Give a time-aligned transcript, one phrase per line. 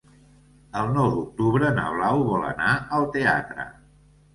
[0.79, 3.73] El nou d'octubre na Blau vol anar al teatre.